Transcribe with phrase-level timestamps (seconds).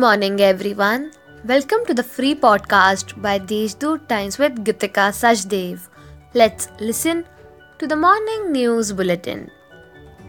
[0.00, 1.10] morning, everyone.
[1.44, 5.88] Welcome to the free podcast by Deshdoot Times with Gitika Sajdev.
[6.32, 7.26] Let's listen
[7.78, 9.50] to the morning news bulletin.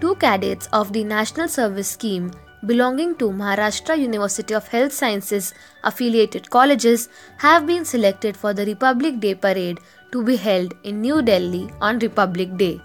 [0.02, 2.30] Two cadets of the National Service Scheme
[2.66, 5.54] belonging to Maharashtra University of Health Sciences
[5.86, 7.08] affiliated colleges
[7.38, 9.80] have been selected for the Republic Day parade
[10.12, 12.82] to be held in New Delhi on Republic Day.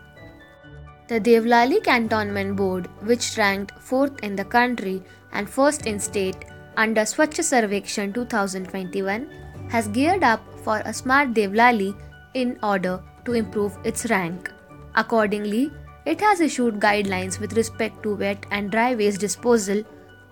[1.08, 7.02] The Devlali Cantonment Board, which ranked 4th in the country and 1st in state under
[7.02, 9.28] Swachh Sarvekshan 2021,
[9.68, 11.94] has geared up for a smart Devlali
[12.34, 14.52] in order to improve its rank.
[14.94, 15.70] Accordingly,
[16.04, 19.82] it has issued guidelines with respect to wet and dry waste disposal,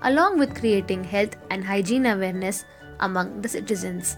[0.03, 2.65] along with creating health and hygiene awareness
[3.01, 4.17] among the citizens.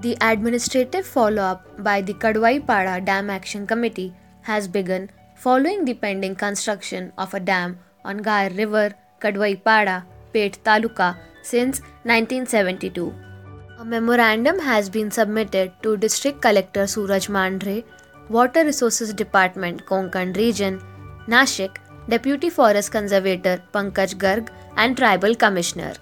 [0.00, 5.94] The administrative follow up by the Kadwai Pada Dam Action Committee has begun following the
[5.94, 9.62] pending construction of a dam on Gair River, Kadwai
[10.36, 13.14] Peth Taluka since 1972.
[13.78, 17.84] A memorandum has been submitted to District Collector Suraj Mandhare,
[18.28, 20.80] Water Resources Department, Konkan Region,
[21.28, 21.76] Nashik,
[22.08, 25.94] Deputy Forest Conservator Pankaj Garg, and Tribal Commissioner.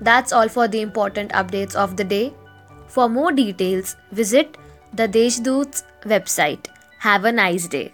[0.00, 2.34] That's all for the important updates of the day.
[2.86, 4.58] For more details, visit
[4.92, 6.66] the Deshdoot's website.
[6.98, 7.92] Have a nice day.